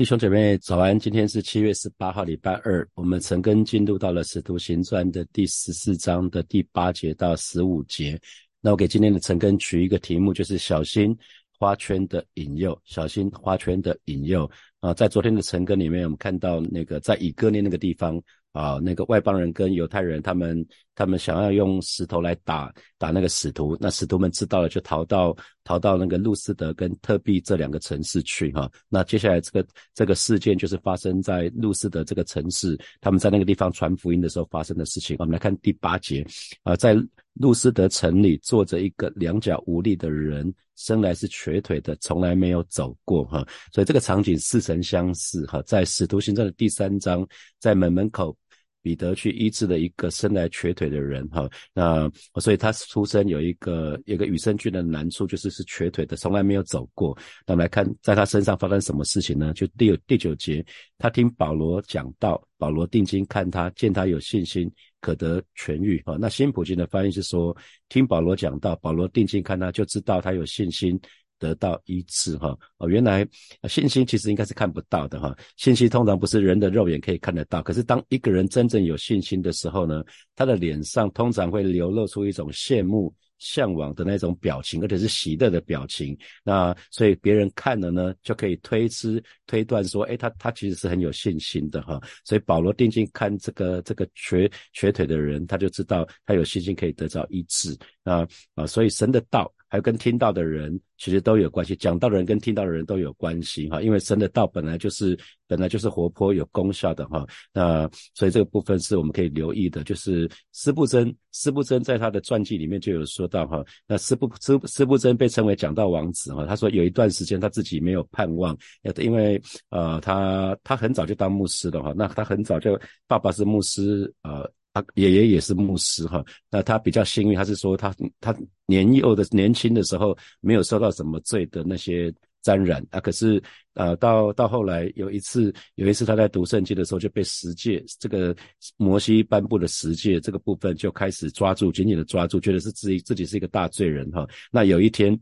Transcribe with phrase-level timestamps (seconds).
[0.00, 2.88] 弟兄姐妹早安，今天是七月十八号，礼拜二。
[2.94, 8.18] 我们陈根进入到了《使徒行传》的第十四章的第八节到十五节。
[8.62, 11.14] 那我给今天的陈根取一个题目，就是小心
[11.58, 12.80] 花圈的引诱。
[12.86, 14.50] 小心花圈的引诱
[14.80, 14.94] 啊！
[14.94, 18.18] 在昨天的陈根里面，我们看到那个在以哥念那个地方。
[18.52, 20.66] 啊，那个外邦人跟犹太人，他们
[21.00, 28.70] 他们想要用石头来打打那个使徒，那使徒们知道了，就逃到逃到那个路斯德跟特币这两个城市去哈。
[28.86, 35.16] 那接下来这个这个事件就是发生在路斯德这个城市，他们在那个地方传福音的时候发生的事情。
[35.20, 36.22] 我们来看第八节
[36.64, 36.94] 啊，在
[37.32, 43.42] 路斯德城里坐着一个两脚无力的人，生来是瘸腿的，从来没有走过哈。
[43.72, 47.26] 所以这个场景似曾相识哈，在使徒行传的第三章，
[47.58, 48.36] 在门门口。
[48.82, 57.16] 彼得去医治了一个生来瘸腿的人，哈，那所以他出生有一个有个与生俱来的难处，就是是瘸腿的，从来没有走过。
[57.46, 59.52] 那我们来看，在他身上发生什么事情呢？
[59.52, 60.64] 就第第九节，
[60.98, 66.02] 他听保罗讲道，保罗定睛看他，见他有信心，可得痊愈。
[66.06, 67.56] 哈，那新普京的翻译是说，
[67.88, 70.98] 听保罗讲道，保罗定睛看他，就知道他有信心。
[71.40, 73.26] 得到医治哈哦，原来
[73.68, 77.60] 信心其实应该是看不到的哈，信心通常不是人的肉眼可以看得到。
[77.60, 80.04] 可是当一个人真正有信心的时候呢，
[80.36, 86.16] 他的脸上通常会流露出一种羡慕、向往的那种表情，而且是喜乐的表情。
[86.44, 91.98] 那所以别人看了呢，就可以推知推断说，哎，他他其实是很有信心的哈。
[92.24, 99.50] 所以保罗定睛看这个这个瘸瘸腿的人，他就知道他有信心可以得到医治啊啊，所以神的道。
[99.70, 118.56] 还有跟听到的人其实都有关系，讲道的人跟听到的人都有关系哈，因为神的道本来就是本来就是活泼有功效的哈，那所以这个部分是我们可以留意的，就是斯布真，斯布真在他的传记里面就有说到哈，那斯布斯斯布真被称为讲道王子哈，他说有一段时间他自己没有盼望，
[118.98, 124.50] 因为呃他他很早就当牧师了哈，那他很早就爸爸是牧师呃。
[124.72, 128.34] 他爷爷也是牧师哈，那他比较幸运，他是说他他
[128.66, 133.42] 年幼的年轻的时候没有受到什么罪的那些沾染啊，可是
[133.74, 138.34] 呃到到后来有一次有一次他在读圣经的时候就被十诫这个
[138.76, 145.18] 摩西颁布的十诫这个部分就开始抓住紧紧的抓住，觉得是自己自己是一个大罪人哈，那有一天。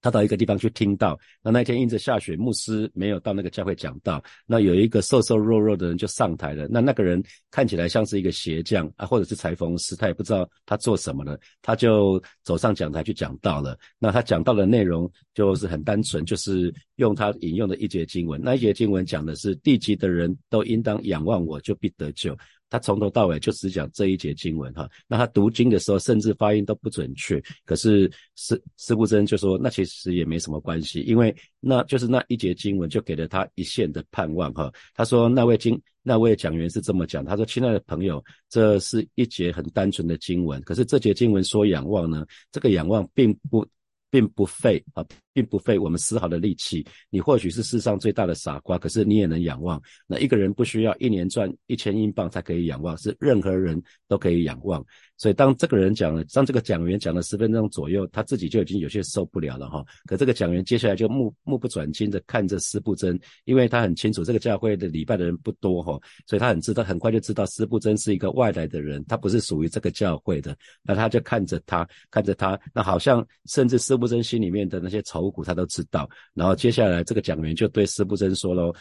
[0.00, 4.22] 他到一个地方去听到，那那天因着下雪，牧师没有到那个教会讲道。
[4.46, 6.68] 那有一个瘦瘦弱弱的人就上台了。
[6.70, 13.76] 那那个人看起来像是一个鞋匠啊，或者是裁缝师，他也不知道他做什么的，他就走上讲台去讲道了。
[13.98, 18.40] 那他讲到的内容就是很单纯，就是用他引用的一节经文。
[18.42, 22.36] 那一节经文讲的是地级的人都应当仰望我，就必得救。
[22.70, 34.72] 他从头到尾就只讲这一节经文哈，那他读经的时候甚至发音都不准确，可是师师布真就说那其实也没什么关系，因为那就是那一节经文就给了他一线的盼望哈。
[34.94, 43.66] 他说那位经那位讲员是这么讲，他说亲爱的朋友，这是一节很单纯的经文，可是这节经文说仰望呢，这个仰望并不。
[44.10, 45.04] 并不费啊，
[45.38, 46.84] 并不费我们丝毫的力气。
[47.10, 49.80] 你或许是世上最大的傻瓜，可是你也能仰望。
[50.04, 54.84] 那一个人不需要一年赚一千英镑才可以仰望，是任何人都可以仰望。
[55.16, 59.84] 所以当这个人讲了，当这个讲员讲了十分钟左右，他自己就已经有些受不了了哈。
[60.06, 70.56] 可这个讲员接下来就目目不转睛的看着施布真，因为他很清楚这个教会的礼拜的人不多哈，所以他很知道，很快就知道施布真是一个外来的人，他不是属于这个教会的。
[70.82, 76.08] 那他就看着他，看着他，那好像甚至施布真心里面的那些仇他都知道。
[76.34, 78.72] 然后接下来这个讲员就对施布真说喽：“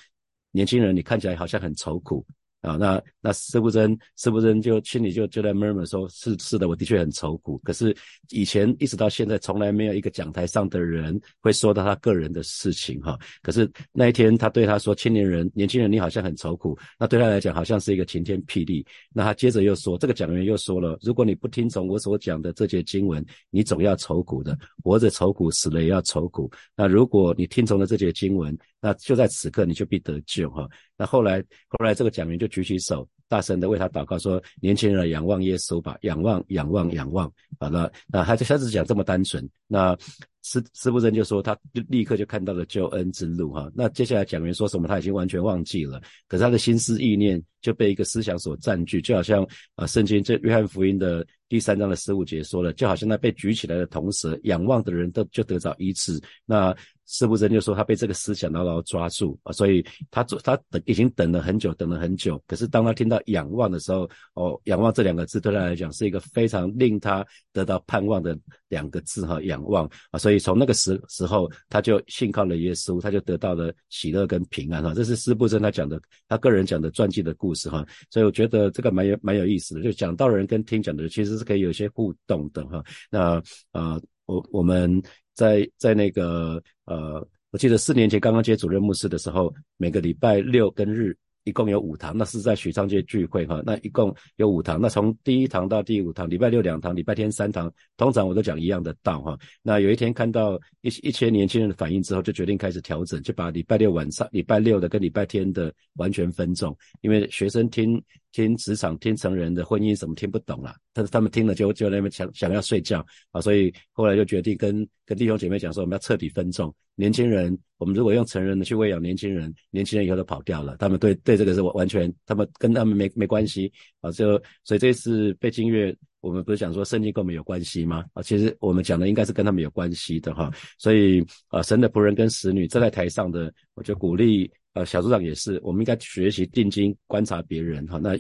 [0.52, 2.26] 年轻人，你看起来好像很愁苦。”
[2.62, 7.58] 啊，那那施布真，施布真就心里就就在 murmur 说，是是的，我的确很愁苦。
[7.60, 7.96] 可是
[8.30, 13.18] 以前一直到现在，从来没有一个讲台上的人会说到他个人的事情哈。
[13.42, 18.86] 可是那一天，他对他说：“青年人，年轻人，你好像很愁苦。”那对他来讲，好像是一个晴天霹雳。
[19.14, 26.52] 那他接着又说，这个讲员又说了：“如果你不听从我所讲的这节经文，你总要愁苦的，活着愁苦，死了也要愁苦。
[26.76, 39.48] 那如果你听从了这节经文，那就在此刻，你就必得救哈。”那后来，后来这个讲员就举起手，大声的为他祷告，说：“年轻人，仰望耶稣吧，仰望，仰望，仰望。”好了，那他就开始讲这么单纯。
[39.68, 39.98] 那
[40.44, 43.70] 师师傅真就说，他就立刻就看到了救恩之路哈。
[43.76, 46.02] 那接下来讲员说什么，他已经完全忘记了。
[46.28, 49.46] 可是他的心思意念就被一个思想所占据，就好像
[49.76, 56.18] 啊，圣经这约翰福音的第三章的十五节说了，就好像那被举起来的铜蛇，仰望的人都就得着医治。
[56.46, 56.74] 那
[57.10, 62.42] 施布真就说他被这个思想牢牢抓住啊，所以他他等已经等了很久，等了很久。
[62.46, 68.38] 可是当他听到仰望的时候，哦，仰望这两个字对他来讲是一个非常令他得到盼望的
[68.68, 74.94] 两个字哈，仰望啊，所以从那个时时候他就信靠了耶稣，他就得到了喜乐跟平安哈。
[74.94, 82.84] 这是施布真他讲的，他个人讲的传记的故事哈，所以我觉得这个蛮有蛮有意思的，就讲到人跟听讲的人其实是可以有些互动的哈。
[83.10, 85.02] 那呃，我我们。
[85.38, 99.38] 在在那个呃，我记得四年前刚刚接主任牧师的时候，每个礼拜六跟日一共有五堂，那是在许昌街聚会哈，那一共有五堂，那从第一堂到第五堂，礼拜六两堂，礼拜天三堂，通常我都讲一样的道哈。
[99.62, 108.04] 那有一天看到一一些年轻人的反应之后，就决定开始调整，就把礼拜六晚上、礼拜六的跟礼拜天的完全分众，因为学生听。
[108.38, 110.76] 听职场、听成人的婚姻，什么听不懂了？
[110.94, 116.74] 但是他们听了就就那边想想要睡觉啊，所以后来就决定跟跟弟兄姐妹讲说，我们要彻底分众。
[116.94, 124.12] 年轻人，我们如果用成人的去喂养年轻人，年轻人以后都跑掉了，他们对对这个是完全，他们跟他们没没关系啊。
[124.12, 128.06] 就所以这次背经乐，我们不是讲说圣经跟我们有关系吗？
[128.14, 130.52] 啊，其实我们讲的应该是跟他们有关系的哈。
[130.78, 134.52] 所以啊，神的仆人跟使女站在台上的，我就鼓励。
[134.78, 137.98] 呃，小组长也是，我们应该学习定睛观察别人哈。
[137.98, 138.16] 那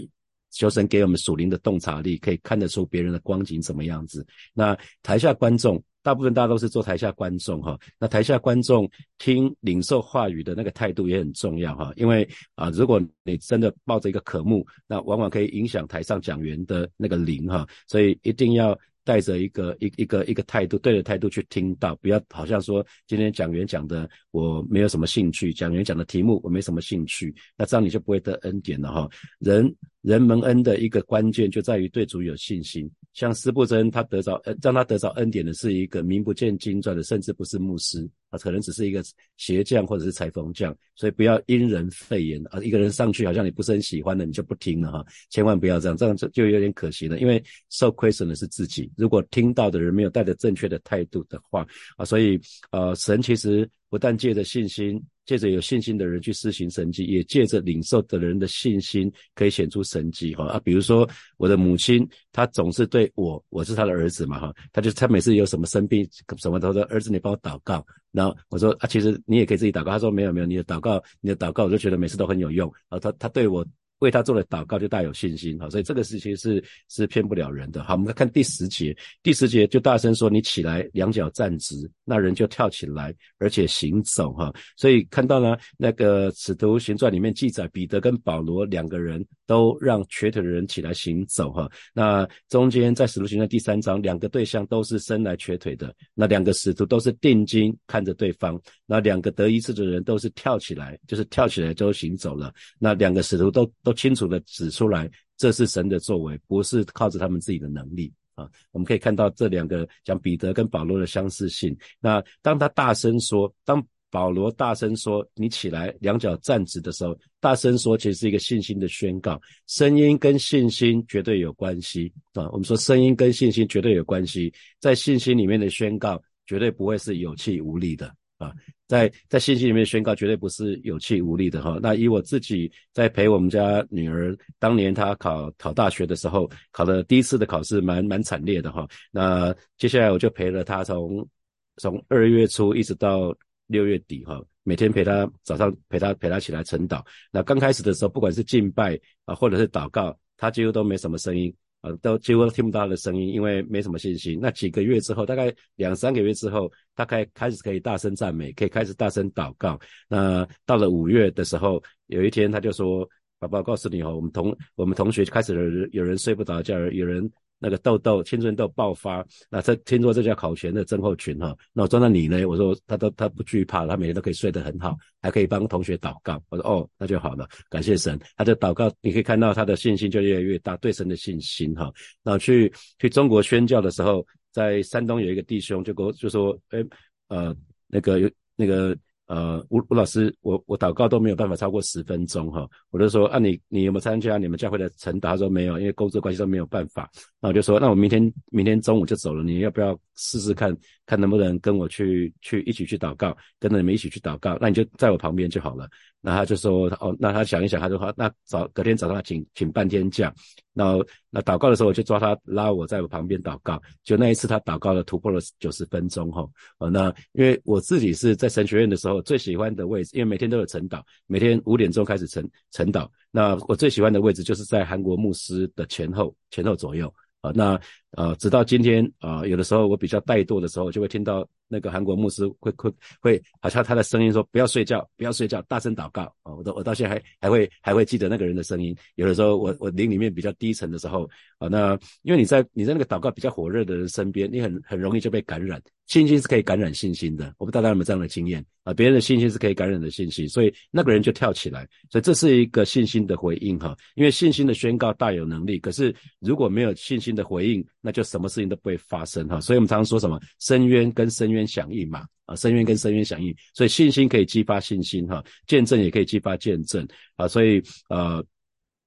[0.49, 4.25] 求神给我们属灵的洞察力，可以看得出别人的光景怎么样子。
[4.55, 7.77] 那台下观众，大部分大家都是做台下观众哈。
[7.99, 8.89] 那台下观众
[9.19, 11.93] 听领受话语的那个态度也很重要哈。
[11.95, 17.67] 因为啊，如果你真的抱着一个渴慕，那往往可以影响台上讲员的那个灵哈。
[17.87, 18.75] 所以一定要。
[19.07, 29.07] 带着一个一一个一个态度，对的态度去听到，不要好像说今天讲员讲的我没有什么兴趣，讲员讲的题目我没什么兴趣，那这样你就不会得恩典了哈。
[29.39, 29.73] 人
[30.07, 32.89] 人蒙恩的一个关键就在于对主有信心。
[33.11, 39.03] 像斯布真他得着呃让他得着恩典的是一个名不见经传的，甚至不是牧师，啊可能只是一个
[39.35, 42.61] 鞋匠或者是裁缝匠，所以不要因人废言啊。
[42.61, 48.89] 一个人上去好像你不是很喜欢的，你就不听了哈，千万不要这样，这样就就有点可惜了，因为受亏损的是自己。
[48.95, 51.67] 如果听到的人没有带着正确的态度的话
[51.97, 52.39] 啊，所以
[52.71, 60.59] 呃，神其实不但借着信心，借着有信心的人去施行神迹，也借着领受的人的信心可以显出神迹哈啊。
[60.63, 66.07] 比如说我的母亲，她总是对我，我是她的儿子嘛哈，她就她每次有什么生病
[66.37, 72.99] 什么，她说儿子你帮我祷告，然后我说啊，其实你也可以自己祷告，她说没有没有，你的祷告你的祷告，我就觉得每次都很有用啊。
[72.99, 73.65] 她她对我。
[73.99, 77.83] 为他做了祷告就大有信心，好，所以这个事情是是骗不了人的。
[77.83, 84.53] 好，我们来看第十节，第十节就大声说：“你起来，两脚站直。”那人就跳起来，而且行走，哈。
[84.75, 91.67] 所以看到呢，那个使徒行传里面记载，彼得跟保罗两个人都让瘸腿的人起来行走，哈。
[91.91, 102.53] 那中间在使徒行传第三章，两个对象都是生来瘸腿的，那两个使徒都是定睛看着对方，那两个得医治的人都是跳起来，就是跳起来就行走了。
[102.77, 103.67] 那两个使徒都。
[103.87, 108.45] 都清楚的指出来，这是神的作为，不是靠着他们自己的能力啊。
[108.73, 111.73] 我们可以看到这两个讲彼得跟保罗的相似性。
[112.01, 119.39] 那当他大声说，当保罗大声说“你起来，两脚站直”的时候，大声说其实是一个信心的宣告。
[119.67, 122.49] 声音跟信心绝对有关系啊。
[122.49, 128.53] 我们说声音跟信心绝对有关系，在信心里面的宣告绝对不会是有气无力的啊。
[128.87, 131.77] 在在信息里面宣告，绝对不是有气无力的哈。
[131.81, 138.87] 那以我自己在陪我们家女儿，当年她考考大学的时候，考了第一次的考试，蛮蛮惨烈的哈。
[139.11, 141.27] 那接下来我就陪了她从
[141.75, 143.35] 从二月初一直到
[143.65, 147.03] 六月底哈，每天陪她早上陪她陪她起来晨祷。
[147.29, 151.53] 那刚开始的时候，不管是敬拜啊，或者是祷告，她几乎都没什么声音。
[151.97, 154.39] 都几乎都听不到他的声音，因为没什么信心。
[154.41, 159.79] 那几个月之后，大概两三个月之后，他开开始可以大声赞美，可以开始大声祷告。
[160.07, 163.07] 那到了五月的时候，有一天他就说
[163.39, 171.55] ：“宝宝，告诉你哦，我们同我们同学开始有人有人睡不着觉，有人。”那个痘痘、青春痘爆发，那这听说这叫考前的症候群哈。
[171.73, 172.45] 那我说那你呢？
[172.45, 176.41] 我说他都他不惧怕，他每天都可以睡得很好，还可以帮同学祷告。
[176.49, 178.19] 我说哦，那就好了，感谢神。
[178.35, 181.91] 他的祷告，你可以看到他的信心就越来越大，对神的信心哈。
[182.23, 186.83] 那去去中国宣教的时候，在山东有一个弟兄就跟我就说，哎，
[187.27, 187.55] 呃，
[187.87, 188.97] 那个有那个。
[189.27, 195.31] 呃，吴吴老师，我我祷告都没有办法超过十分钟哈，我就说啊，你你有没有参加你们教会的晨祷？
[195.31, 197.09] 他说没有，因为工作关系都没有办法。
[197.41, 204.57] 那我就说，那我明天明天中午就走了，你要不要试试看看能不能跟我去去一起去祷告，跟着你们一起去祷告？
[204.61, 205.89] 那你就在我旁边就好了。
[206.27, 210.33] 那他就说哦，那他想一想，他就说那早隔天早上请请半天假。
[210.73, 210.97] 那
[211.29, 213.81] 那祷告的时候，我就抓他拉我在我旁边祷告。
[214.03, 216.45] 就那一次他祷告了，突破了九十分钟哈。
[216.79, 223.07] 呃，那因为我自己是在神学院的时候最喜欢的位置，因为每天都有晨祷，每天五点钟开始晨晨祷。
[223.31, 227.07] 那我最喜欢的位置就是在韩国牧师的前后前后左右。
[227.39, 227.79] 啊，那
[228.17, 236.53] 呃，直到今天啊，有的时候我比较怠惰的时候，就会听到那个韩国牧师会会会，好像他的声音说不要睡觉，不要睡觉，大声祷告啊。
[236.53, 238.95] 我都我到现在还还会还会记得那个人的声音。
[239.15, 245.81] 有的时候我我灵里面比较低沉的时候啊，那因为你在你在那个祷告比较火热的人身边，你很很容易就被感染。
[246.07, 248.93] 信心是可以感染信心的，我不知道大家有没有这样的经验啊？
[248.93, 253.93] 别人的信心是可以感染的信心，所以那个人就跳起来，所以这是一个信心的回应哈。
[254.15, 259.59] 因为信心的宣告大有能力，可是如果没有信心的回应，那就什么事情都不会发生哈。
[259.59, 268.41] 所以我们常常说什么深渊跟深渊响应嘛啊，深渊跟深渊响应，所以信心可以激发信心哈，见证也可以激发见证啊，所以呃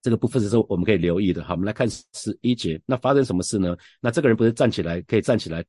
[0.02, 1.54] 这个部分是说我们可以留意的哈。
[1.54, 3.74] 我们来看十一节，那发生什么事呢？
[4.02, 5.64] 那这个人不是站起来可以站起来。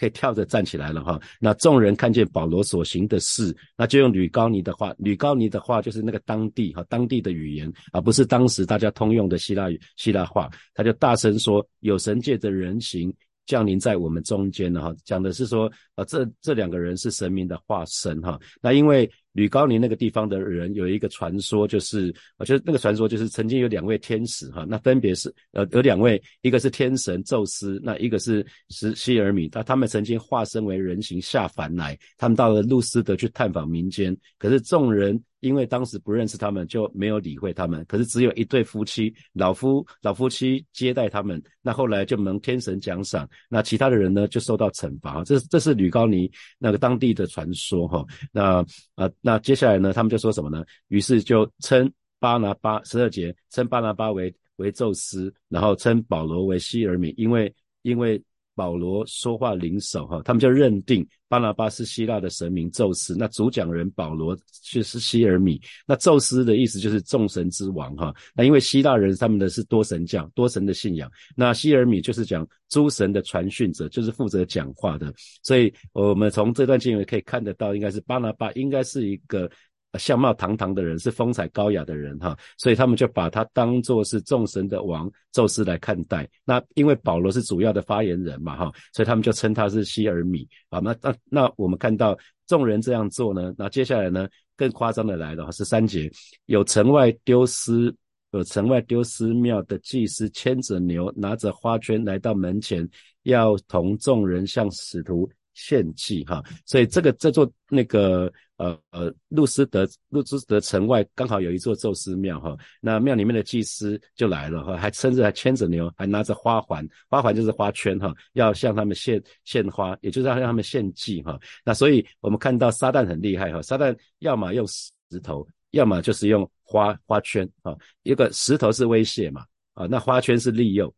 [0.00, 1.20] 可以跳着站起来了哈。
[1.38, 10.48] 那众人看见保罗所行的事，那就用吕高尼的话，吕高尼的话就是那个当地哈当地的语言，而不是当时大家通用的希腊语希腊话。
[10.72, 13.14] 他就大声说：“有神界的人形
[13.44, 18.40] 降临在我们中间了哈。”讲的是说，啊，这这两个人是神明的化身哈。
[18.62, 19.10] 那因为。
[19.32, 35.22] 吕高尼那个地方的人有一个传说，就是我觉得那个传说就是曾经有两位天使哈，那分别是呃有两位，一个是天神宙斯，那一个是是希尔米，他他们曾经化身为人形下凡来，他们到了路斯德去探访民间，可是众人。
[35.40, 37.84] 因为当时不认识他们，就没有理会他们。
[37.86, 41.42] 可是只有一对夫妻，老夫老夫妻接待他们。
[41.60, 45.24] 那后来就蒙天神奖赏，那其他的人呢就受到惩罚。
[45.24, 48.04] 这这是吕高尼那个当地的传说哈。
[48.32, 50.64] 那啊那接下来呢，他们就说什么呢？
[50.88, 58.22] 于是就称巴拿巴十二节称巴拿巴为为宙斯，然后称保罗为希尔米，因为因为。
[58.60, 65.58] 保罗说话灵手哈，他们就认定巴拿巴是希腊的神明宙斯，那主讲人保罗却是希尔米。
[65.86, 68.14] 那宙斯的意思就是众神之王哈。
[68.34, 71.10] 那因为希腊人他们的是多神教，多神的信仰。
[71.34, 75.10] 那希尔米就是讲诸神的传讯者，就是负责讲话的。
[75.42, 79.50] 所以我们从这段经文可以看得到，应该是巴拿巴应该是一个。
[79.98, 86.28] 相貌堂堂的人是风采高雅的人哈，所以他们就把他当作是众神的王宙斯来看待。
[86.44, 90.78] 那因为保罗是主要的发言人嘛哈，所以他们就称他是希尔米啊。
[90.78, 92.16] 那那那我们看到
[92.46, 96.10] 众人这样做呢，那接下来呢更夸张的来了十三节
[96.46, 97.92] 有城外丢失
[98.30, 102.88] 有城外丢失庙的祭司牵着牛拿着花圈来到门前，
[103.24, 105.28] 要同众人向使徒。
[105.52, 121.40] 献祭哈，所以这个这座那个呃呃路斯德路斯德城外刚好有一座宙斯庙哈，那庙里面的祭司就来了哈，还甚至还牵着牛，还拿着花环，花环就是花圈哈，要向他们献献花，也就是要让他们献祭哈。
[121.64, 130.94] 那所以我们看到撒旦很厉害哈，撒旦要么用石头，要么就是用花花圈啊，一个石头是威胁嘛啊，那花圈是利诱。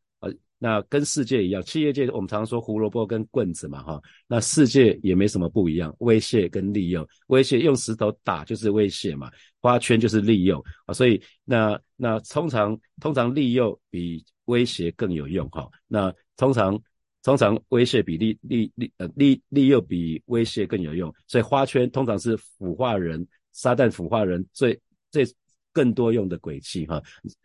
[0.65, 9.29] 那跟世界一样，企业界我们常说胡萝卜跟棍子嘛，哈，那世界也没什么不一样，威胁跟利诱，威胁用石头打就是威胁嘛，
[9.61, 16.81] 花圈就是利诱啊，所以那那通常通常利诱比威胁更有用哈，那通常
[17.25, 25.27] 通常威胁比利利利呃利利诱比威胁更有用，所以花圈通常是腐化人，撒旦腐化人最最。
[25.73, 27.03] 更多用的鬼气哈，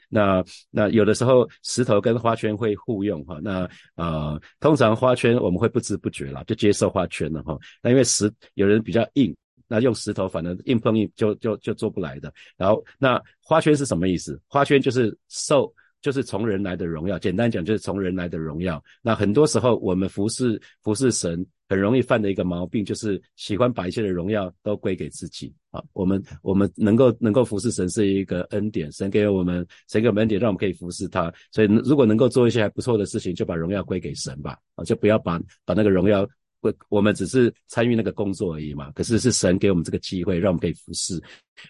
[0.10, 9.36] 那那有的时候石头跟花圈会互用哈，那呃通常花圈我们会不知不觉啦就接受花圈了哈，那因为石有人比较硬，
[9.68, 12.34] 那用石头反正硬碰硬就就就做不来的。
[12.56, 14.40] 然后那花圈是什么意思？
[14.48, 18.84] 花圈就是受就是从人来的荣耀，简单讲就是从人来的荣耀。
[19.02, 21.46] 那很多时候我们服侍服侍神。
[21.70, 25.84] 很容易犯的一个毛病，就是喜欢把一切的荣耀都归给自己啊。
[25.92, 31.30] 我们我们能够能够服侍神是一个恩典，神给我们神给我们恩典，让我们可以服侍他。
[31.52, 36.26] 所以如果能够做一些还不错的事情，就把荣耀归给神吧啊，就不要把把那个荣耀
[36.62, 38.90] 归我们只是参与那个工作而已嘛。
[38.92, 41.22] 可是是神给我们这个机会，让我们可以服侍。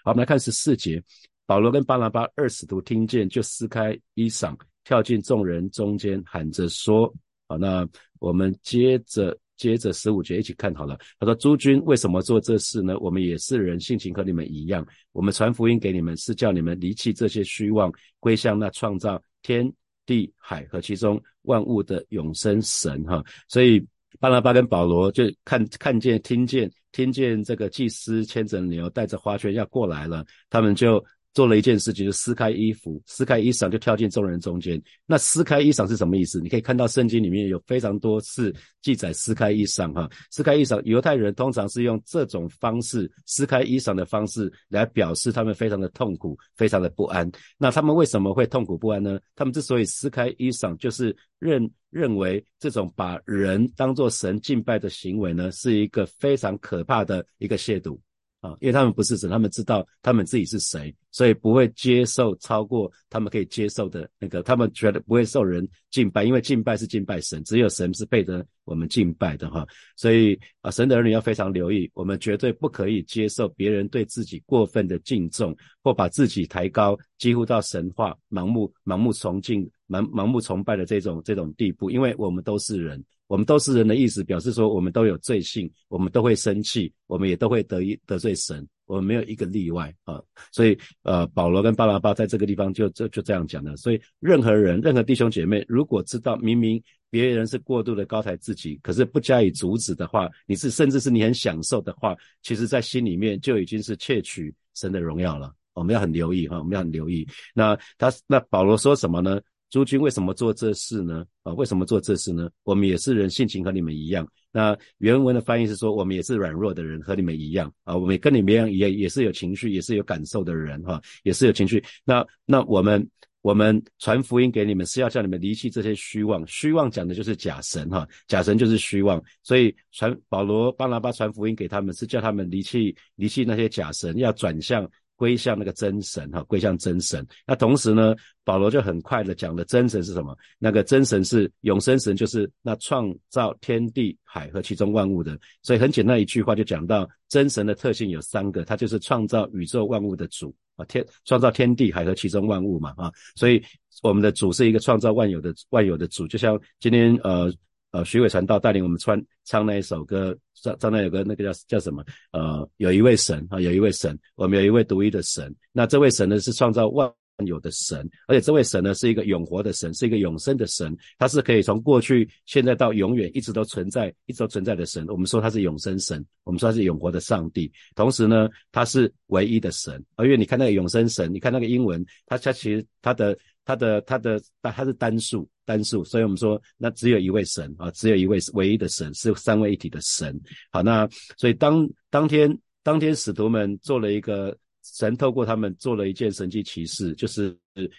[0.04, 1.02] 好，我们来看十四节，
[1.48, 7.12] 保罗跟巴拿巴二使徒听见，就撕开衣裳，跳进众人中间，喊着说：
[7.48, 7.88] 好，那
[8.20, 9.36] 我们接着。
[9.58, 10.96] 接着十五节一起看好了。
[11.20, 12.96] 他说：“诸君为什么做这事呢？
[13.00, 14.86] 我们也是人，性情和你们一样。
[15.14, 19.68] 我们传福音给你们，是叫你们离弃这些虚妄，归向那创造天
[20.06, 23.84] 地海和其中万物的永生神。”哈，所以
[24.20, 31.04] 巴拉巴跟保罗就看看见、听见听见这个祭司牵着牛带着花圈要过来了，他们就。
[31.38, 34.82] 做了一件事情，就撕开衣服，撕开衣裳就跳进众人中间。
[35.06, 36.42] 那撕开衣裳是什么意思？
[36.42, 38.52] 你可以看到圣经里面有非常多次
[38.82, 47.32] 记载撕开衣裳哈，撕开衣裳，犹太人通常是用这种方式撕开衣裳的方式来表示他们非常的痛苦，非常的不安。
[47.56, 49.20] 那他们为什么会痛苦不安呢？
[49.36, 57.96] 他们之所以撕开衣裳，就是认认为这种把人当作神敬拜的行为呢，是一个非常可怕的一个亵渎。
[58.40, 64.44] 啊，因为他们不是神，他们知道他们自己是谁，所以不会接受超过他们可以接受的那个。
[64.44, 69.66] 他们觉得不会受人敬拜，因为敬拜是敬拜神，只有神是配得我们敬拜的哈。
[69.96, 83.04] 所以啊，神的儿女要非常留意，我们绝对不可以接受别人对自己过分的敬重，或把自己抬高，几乎到神话、盲目、盲目崇敬、盲盲目崇拜的这种这种地步，因为我们都是人。
[83.26, 90.20] 我们都是人的意思，表示说我们都有罪性，我们都会生气，我们也都会得意得罪神，我们没有一个例外啊。
[90.52, 93.78] 所以呃，保罗跟巴拉巴在这个地方就就就这样讲的。
[93.78, 105.54] 所以任何人、任何弟兄姐妹，如果知道明明别人是过度的高抬自己，可是不加以阻止的话，你是甚至是你很享受的话，其实在心里面就已经是窃取神的荣耀了。
[105.74, 107.28] 我们要很留意哈，我们要很留意。
[107.54, 109.40] 那他那保罗说什么呢？
[109.70, 111.26] 诸君为什么做这事呢？
[111.44, 112.50] 啊，为什么做这事呢？
[112.64, 114.26] 我们也是人，性情和你们一样。
[114.52, 117.96] 那原文的翻译是说，我们也是软弱的人，和你们一样啊。
[117.96, 121.84] 我们跟你们一样，也也是有情绪，也是有感受的人哈，也是有情绪。
[122.06, 123.06] 那那我们
[123.42, 126.48] 我们传福音给你们，是要叫你们离弃这些虚妄。
[126.48, 129.22] 虚妄讲的就是假神哈，假神就是虚妄。
[129.44, 134.90] 所以传保罗巴拿巴传福音给他们，是叫他们离弃离弃那些假神，要转向。
[135.18, 137.28] 归向那个真神哈，归向真神。
[137.46, 140.34] 那同时呢，保罗就很快的讲了真神是什么？
[140.58, 145.38] 那个真神是永生神，就是那创造天地海和其中万物的。
[145.62, 153.12] 所以很简单一句话就讲到真神的特性有三个，他就是创造宇宙万物的主啊，天创造天地海和其中万物嘛啊。
[153.36, 153.62] 所以
[154.04, 157.52] 我们的主是一个创造万有的万有的主，就像今天呃。
[157.98, 162.06] 呃，徐伟传道带领我们穿唱那一首歌，唱唱那有个那个叫叫什么？
[162.32, 165.52] 呃，有一位神啊，有一位神，我们有一位独一的神。
[165.72, 167.12] 那这位神呢，是创造万
[167.44, 175.04] 有的神，而且这位神呢，是一个永活的神，是一个永生的神，他是可以从过去、现在到永远一直都存在、一直都存在的神。
[175.08, 177.72] 我们说他是永生神，我们说他是永活的上帝。
[177.96, 180.06] 同时呢，他是唯一的神。
[180.18, 183.36] 而因为你看那个永生神，你看那个英文，他他其实他的。
[183.68, 190.40] 他的他的他他是单数单数，所以我们说那只有一位神啊，只有一位唯一的神是三位一体的神。
[190.72, 191.06] 好，那
[191.38, 197.54] 所以当当天当天使徒们做了一个神透过他们做了一件神迹奇事，就是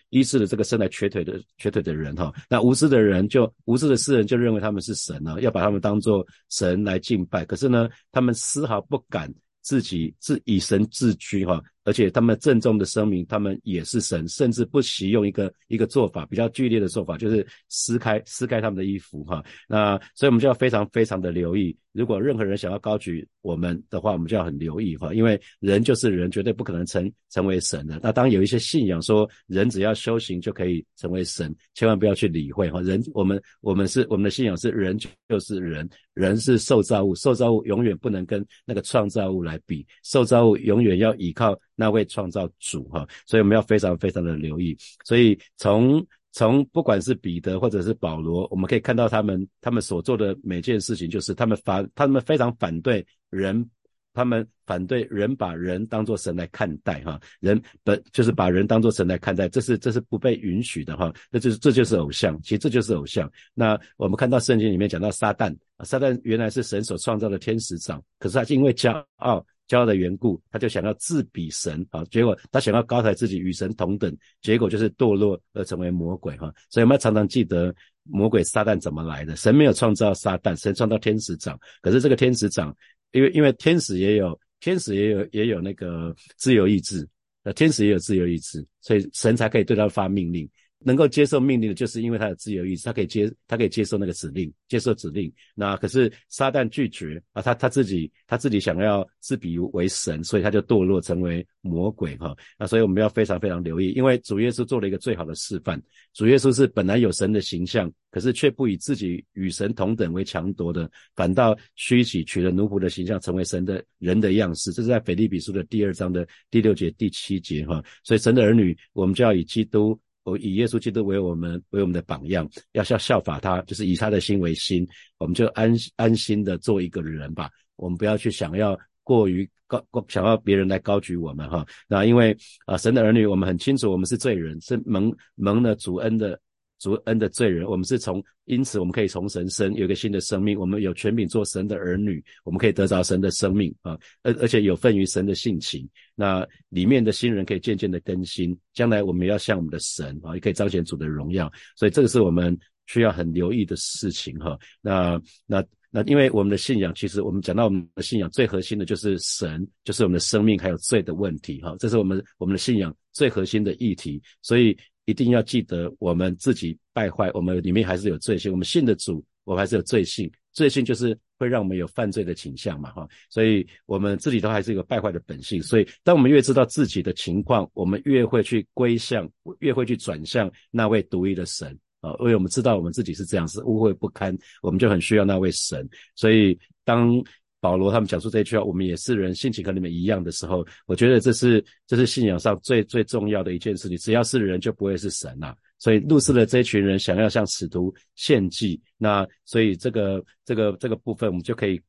[0.08, 2.32] 医治了这个生来瘸腿的瘸腿的人哈。
[2.48, 7.44] 那无知的人就无知的世人就认为他们是神呢，要把他们当做神来敬拜。
[7.44, 11.62] 可是呢，他们丝毫不敢自己自以神自居哈。
[11.88, 19.42] 而且他们郑重的声明，他们也是神，甚至不惜用一个一个做法比较剧烈的做法，就是撕开撕开他们的衣服哈。
[19.66, 27.98] 那所以我们就要非常非常的留意，如果任何人想要高举我们的话，我们就要很留意哈，因为人就是人，绝对不可能成成为神的。
[28.02, 32.82] 那当有一些信仰说人只要修行就可以成为神，千万不要去理会哈。
[32.82, 41.58] 人我们我们是我们的信仰是人就是人，人是受造物，受造物永远不能跟那个创造物来比，受造物永远要依靠。
[41.78, 44.76] 那位创造主哈，所以我们要非常非常的留意。
[45.04, 53.64] 所以从从不管是彼得或者是保罗，我们可以看到他们他们所做的每件事情，就是他们反他们非常反对人，
[54.12, 63.30] 他们反对人把人当作神来看待哈，人本就是把人当作神来看待，这是这是不被允许的哈，那就是这就是偶像，其实这就是偶像。
[63.54, 69.46] 那我们看到圣经里面讲到撒旦，撒旦原来是神所创造的天使长，可是他因为骄傲。
[69.68, 76.52] 骄傲的缘故，他就想要自比神啊，结果他想要高抬自己与神同等，结果就是堕落而成为魔鬼哈。
[76.70, 79.36] 所以我们要常常记得魔鬼撒旦怎么来的。
[79.36, 81.58] 神没有创造撒旦，神创造天使长。
[81.82, 82.74] 可是这个天使长，
[83.12, 87.06] 因为因为天使也有天使也有也有那个自由意志，
[87.44, 90.48] 那天使也有自由意志，所以神才可以对他发命令。
[90.80, 95.32] 能够接受命令的，就是因为他的自由意志，他可以接，他可以接受那个指令，接受指令。
[95.54, 102.36] 那可是撒旦拒绝啊，他他自己他自己想要自比为神，所以他就堕落成为魔鬼哈。
[102.58, 105.82] 那所以我们要非常非常留意，因为主耶稣做了一个最好的示范。
[106.14, 114.72] 主耶稣是本来有神的形象，可是却不以自己与神同等为强夺的，反倒虚起取了奴仆的形象，成为神的人的样式。
[114.72, 117.82] 这是在腓立比书的第二章的第六节、第七节哈。
[118.04, 119.98] 所以神的儿女，我们就要以基督。
[120.28, 124.86] 我以耶稣基督为我们为我们的榜样，要效效法他，就是以他的心为心，
[125.18, 127.50] 我们就安安心的做一个人吧。
[127.76, 131.66] 我们不要去想要过于高过想要别人来高举我们哈。
[131.88, 132.36] 那因为
[132.66, 136.38] 啊，神的儿女，我们很清楚，我们是罪人，是蒙蒙了主恩的。
[136.78, 145.88] 主恩的罪人，我们是从因此我们可以从神生有一个新的生命，我们有权柄做神的儿女，我们可以得着神的生命啊，而而且有份于神的性情。
[146.14, 151.52] 那里面的新人可以渐渐的更新，将来我们要像我们的神啊，也可以彰显主的荣耀。
[151.76, 154.56] 所以这个是我们需要很留意的事情哈。
[154.80, 161.74] 那那那，因为我们的信仰，其实我们讲到我们的信仰最核心的就是神，就是我们的生命还有罪的问题哈。
[161.78, 164.78] 这是我们我们的信仰最核心的议题，所以。
[165.08, 168.52] 一定要记得，我们自己败坏，我们里面还是有罪性。
[168.52, 170.30] 我们信的主，我们还是有罪性。
[170.52, 173.08] 罪性就是会让我们有犯罪的倾向嘛，哈。
[173.30, 175.62] 所以，我们自己都还是一个败坏的本性。
[175.62, 179.26] 所以，当我们越知道自己的情况，我们越会去归向，
[179.60, 182.14] 越会去转向那位独一的神啊。
[182.20, 185.88] 因为我们知道我们自己是这样，是污秽不堪，我们就很需要那位神。
[186.16, 187.18] 所以，当
[187.60, 193.96] 保罗他们讲述这句话，我们也是人，性情和你们一样的时候，我觉得这是这是信仰上最最重要的一件事情。
[193.98, 195.54] 只要是人，就不会是神呐。
[195.78, 201.80] 所以路斯的这一群人想要向使徒献祭，那所以这个这个这个部分，我们就可以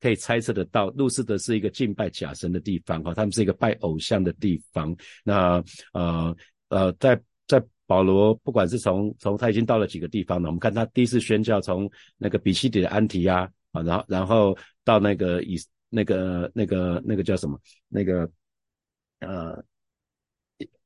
[0.00, 4.96] 可以猜测得到，路斯的是一个敬拜假神的地方哈，他们是一个拜偶像的地方。
[5.24, 5.62] 那
[5.92, 6.36] 呃
[6.68, 13.50] 呃，在在保罗不管是从从他已经到了几个地方了，我们看他第一次宣教从那个比西底的安提亚。
[13.72, 15.56] 啊，然后然后到那个以
[15.88, 18.30] 那个那个那个叫什么那个
[19.20, 19.62] 呃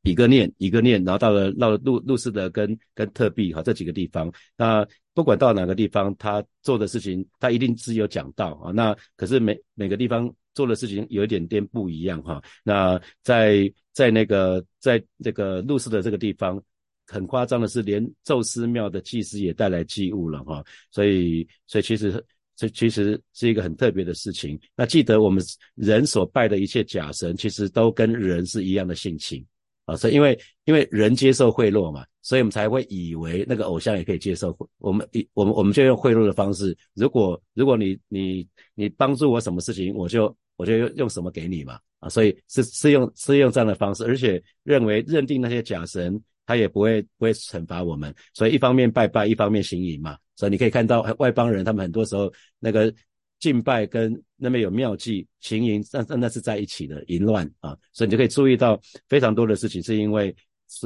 [0.02, 8.72] 以个念以个念，然后到了到了路路斯德跟跟特币哈这几个地方，那不管到哪个地方，他做的事情他一定是有讲到啊。
[8.72, 12.42] 那可是每每个地方做的事情有一点点不一样哈。
[12.64, 16.62] 那在在那个在这个路斯的这个地方，
[17.06, 20.64] 很夸张的是，连宙斯庙的祭司也带来祭物了哈。
[20.90, 22.24] 所以所以其实。
[22.60, 24.60] 这其实是一个很特别的事情。
[24.76, 25.42] 那记得我们
[25.76, 29.42] 人所拜的一切假神，其实都跟人是一样的性情
[29.86, 29.96] 啊。
[29.96, 34.54] 所以因为因为人接受贿赂嘛，所以我们才会以为那个偶像也可以接受。
[34.76, 36.76] 我们一我们我们就用贿赂的方式。
[36.92, 42.10] 如果如果你你你帮助我什么事情，我就我就用用什么给你嘛啊。
[42.10, 48.14] 所以是是用是用这样的方式，而且认为认定那些假神，他也不会不会惩罚我们。
[48.34, 50.16] 所以一方面拜拜，一方面行淫嘛。
[50.36, 52.92] 所以你可以看到外邦人，他们很多时候那个
[53.38, 57.76] 敬拜跟那边有妙计行淫，那那是在一起的淫乱啊。
[57.92, 60.34] 所以你就可以注意到非常多的事情，是因为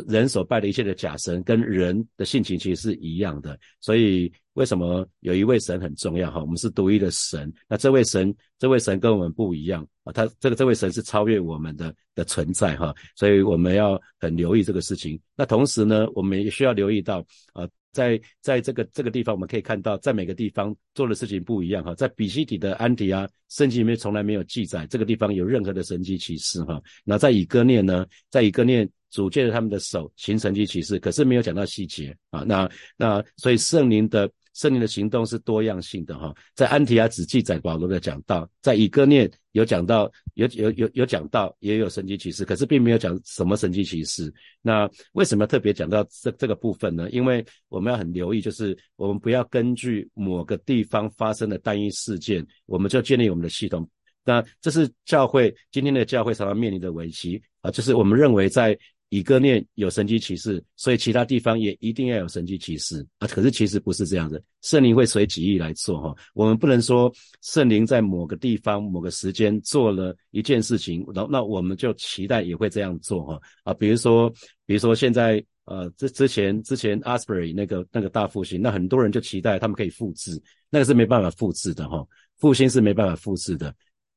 [0.07, 3.59] 人所拜的一切的假神跟人的性情其实是一样的。
[3.81, 6.41] 所以为什么有一位神很重要哈？
[6.41, 12.95] 我们是独一的神，那这位神这位神跟我们不一样啊，他这个这位神是超越我们的的存在哈。
[13.17, 15.21] 所以我们要很留意这个事情。
[15.37, 17.69] 那同时呢，我们也需要留意到啊。
[17.95, 21.95] 在在这个这个地方，我们可以看到，在每个地方做的事情不一样哈。
[21.95, 26.83] 在比西底的安提啊圣经里面从来没有记载这个地方有任何的神迹奇事哈。
[27.05, 32.43] 那在以哥念呢，在以哥念主借着他们的手行神迹启示，可是没有讲到细节啊。
[32.47, 34.31] 那那所以圣灵的。
[34.55, 44.33] 圣灵的行动是多样性的哈，在安提阿只记载保罗的讲道，在以哥念有讲到，有有有有讲到，也有神迹启示，可是并没有讲什么神迹启示。
[44.63, 47.11] 那为什么特别讲到这这个部分呢？
[47.11, 53.91] 因为我们要很留意，就是我们不要根据某个地方发生的单一事件，我们就建立我们的系统。
[54.25, 58.79] 那这是教会今天的教会常常面临的危机啊，就是我们认为在。
[59.17, 63.29] 以哥念有神迹启示，所以其他地方也一定要有神迹启示啊！
[63.29, 66.13] 可是其实不是这样的，圣灵会随己意来做哈。
[66.35, 73.73] 我们不能说圣灵在某个地方、某个时间做了一件事情，然后那我们就期待也会这样做哈啊！
[73.73, 74.29] 比如说，
[74.67, 82.05] 比如说现在呃，之之前之前 Asbury 那个那个大复兴，那很多人就期待他们可以复制，那个是没办法复制的哈，
[82.41, 83.73] 复兴是没办法复制的，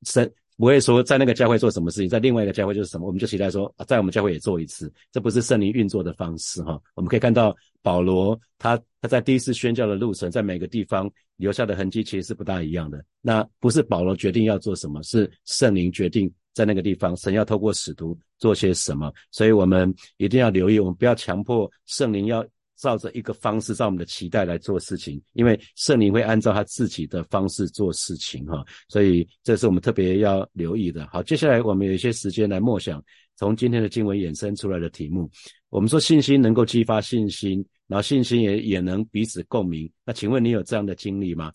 [0.07, 0.33] 神。
[0.57, 6.81] 不会说在那个教会做什么事情，在另外一个教会就是什么，我们就期待说啊，在我们教会也做一次，这不是圣灵运作的方式哈。
[6.95, 13.03] 我们可以看到保罗他他在第一次宣教的路程，在每个地方留下的痕迹其实是不大一样的。
[13.21, 19.13] 那不是保罗决定要做什么，是圣灵决定在那个地方，神要透过使徒做些什么。
[19.31, 22.43] 所以我们一定要留意，我们不要强迫圣灵要。
[22.77, 31.07] 照着一个方式，照我们的期待来做事情，因为圣灵会按照他自己的方式做事情，哈，所以这是我们特别要留意的。
[31.11, 33.03] 好，接下来我们有一些时间来默想，
[33.35, 35.29] 从今天的经文衍生出来的题目。
[35.69, 39.91] 我们说信心能够激发信心，然后信心也也能彼此共鸣。
[40.05, 41.51] 那请问你有这样的经历吗？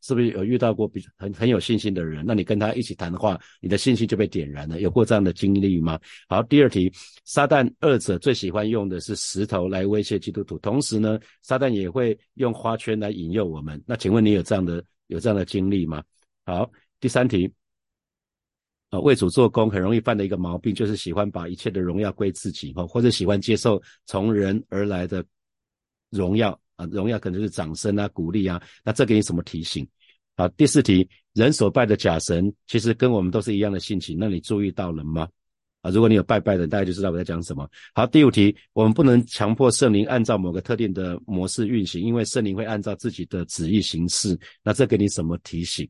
[0.00, 2.24] 是不是有遇到过比很很有信心的人？
[2.26, 4.80] 那你跟他一起谈的话，你的信心就被点燃了。
[4.80, 5.98] 有过这样的经历吗？
[6.28, 6.92] 好，第二题，
[7.24, 13.80] 撒旦二者最喜欢用的是石头来威胁基督徒，同时呢，撒旦也会用花圈来引诱我们。
[13.86, 16.02] 那请问你有这样的有这样的经历吗？
[16.44, 17.48] 好，第三题，
[18.90, 25.24] 啊，为主做工很容易犯的一个毛病，就是喜欢把一切的荣耀归自己，哈，或者喜欢接受从人而来的
[26.10, 28.62] 荣耀啊，荣耀可能就是掌声啊、鼓励啊。
[28.82, 29.86] 那这给你什么提醒？
[30.36, 35.28] 好，第四题，人所拜的假神，其实跟我们都是一样的性情，那你注意到了吗？
[35.82, 37.68] 啊，如果你有拜拜的，大家就知道我在讲什么。
[37.92, 44.38] 好，第五题，我们不能强迫圣灵按照某个特定的模式运行，因为圣灵会按照自己的旨意行事。
[44.62, 45.88] 那这给你什么提醒？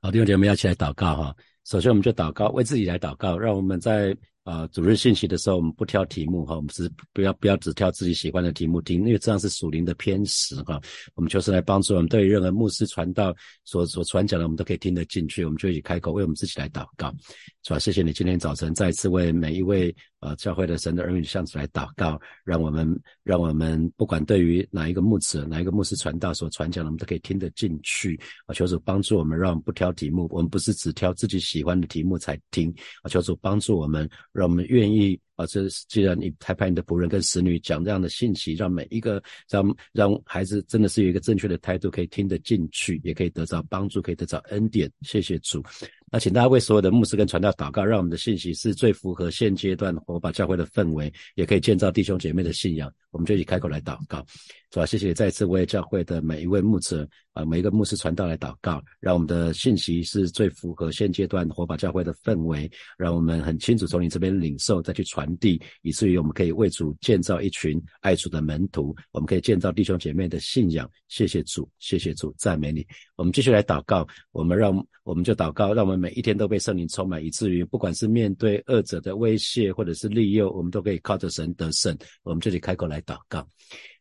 [0.00, 1.36] 好，弟兄姐妹要起来祷告哈。
[1.64, 4.16] 首先，我们就祷告，为自己来祷告，让我们在
[4.48, 10.80] 啊主日信息的时候，我们不挑题目哈，我们是不要不要只挑自己喜欢的题目听，因为这样是属灵的偏食哈。
[11.14, 13.34] 我们就是来帮助我们，对于任何牧师传道
[13.64, 15.44] 所所传讲的，我们都可以听得进去。
[15.44, 17.14] 我们就一起开口，为我们自己来祷告，
[17.62, 17.78] 是吧？
[17.78, 19.94] 谢谢你今天早晨再次为每一位。
[20.20, 28.20] 呃，教会的神的儿女向主来祷告，让我们，让我们不管对于哪一个牧者、哪一个牧师传道所传讲的，我们都可以听得进去。
[28.46, 32.68] 啊，求主帮助我们，让我们不挑题目，我们不是只挑自己喜欢的题目才听。
[33.02, 35.18] 啊，求主帮助我们，让我们愿意。
[35.34, 44.90] 啊，这既然你拍拍你的仆人跟使女讲这样的信息，让每一个让让孩子真的是有一个正确的态度，可以听得进去，也可以得到帮助，可以得到恩典。
[45.02, 45.62] 谢谢主。
[46.10, 52.92] 那请大家为所有的牧师跟传道祷告，让我们的信息是最符合现阶段火把教会的氛围，也可以建造弟兄姐妹的信仰。
[53.10, 54.24] 我们就一起开口来祷告。
[54.70, 70.88] 主啊，谢谢再次为教会的每一位牧者啊，每一个牧师传道来祷告，让我们的信息是最符合现阶段火把教会的氛围，让我们很清楚从你这边领受，再去传递，以至于我们可以为主建造一群爱主的门徒，我们可以建造弟兄姐妹的信仰。
[71.08, 72.86] 谢谢主，谢谢主，赞美你。
[73.16, 81.96] 我们继续来祷告，我们让我们就祷告，让我们每一天都被圣灵充满，以至于不管是面对恶者的威胁或者是利诱，我们都可以靠着神得胜。
[82.22, 83.46] 我们这里开口来祷告。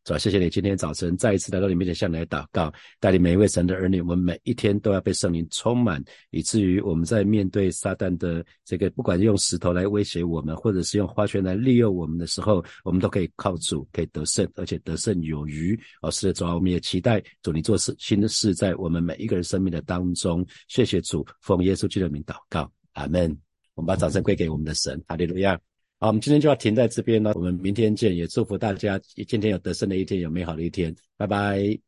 [0.08, 15.78] 主要，谢谢你今天早晨再一次来到你面前向你来祷告，带领每一位神的儿女，我们每一天都要被圣灵充满，以至于我们在面对撒旦的这个，不管用石头来威胁我们，或者是用花圈来利诱我们的时候，我们都可以靠主，可以得胜，而且得胜有余。
[16.02, 20.48] 哦，是的，主啊，我们也期待主你做事新的事在我们每一个人生命的当中。
[20.70, 23.38] 谢谢主，奉耶稣基督的名祷告，阿门。
[23.76, 25.60] 我们把掌声归给我们的神，哈利路亚。
[26.00, 27.32] 好，我们今天就要停在这边了。
[27.34, 30.96] 我们明天见，也祝福大家今天有得胜的一天，有美好的一天。
[31.18, 31.87] 拜拜。